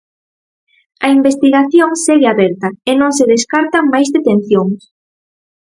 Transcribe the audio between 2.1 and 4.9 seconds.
aberta e non se descartan máis detencións.